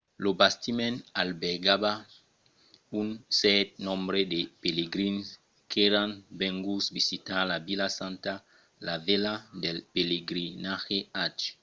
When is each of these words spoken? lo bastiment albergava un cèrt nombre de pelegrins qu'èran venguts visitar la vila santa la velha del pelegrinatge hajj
lo 0.23 0.31
bastiment 0.41 0.97
albergava 1.21 1.91
un 3.01 3.07
cèrt 3.41 3.67
nombre 3.87 4.19
de 4.33 4.41
pelegrins 4.63 5.25
qu'èran 5.71 6.11
venguts 6.41 6.85
visitar 6.97 7.41
la 7.51 7.57
vila 7.67 7.87
santa 7.99 8.33
la 8.87 8.95
velha 9.07 9.33
del 9.63 9.77
pelegrinatge 9.95 10.97
hajj 11.17 11.39